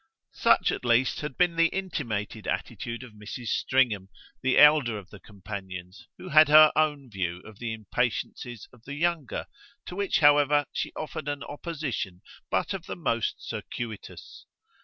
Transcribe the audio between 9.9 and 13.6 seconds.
which, however, she offered an opposition but of the most